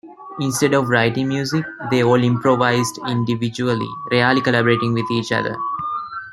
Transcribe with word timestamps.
Instead 0.39 0.73
of 0.73 0.89
writing 0.89 1.27
music, 1.27 1.63
they 1.91 2.01
all 2.01 2.23
improvised 2.23 2.97
individually, 3.07 3.87
rarely 4.09 4.41
collaborating 4.41 4.93
with 4.93 5.05
each 5.11 5.31
other. 5.31 5.55